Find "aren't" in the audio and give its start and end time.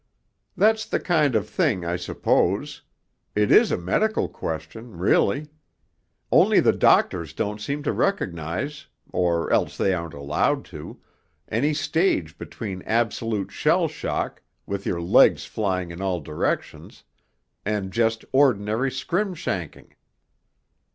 9.93-10.15